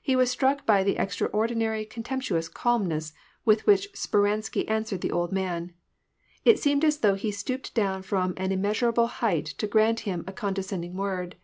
[0.00, 3.12] He was struck by the extraordinary, contemptuous calmness
[3.44, 5.74] with which Sper ansky answered the old man.
[6.42, 10.32] It seemed as though he stooped down from an immeasurable height to grant him a
[10.32, 11.36] condescending word.